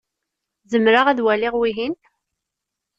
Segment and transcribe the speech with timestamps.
[0.71, 1.95] Zemreɣ ad waliɣ wihin?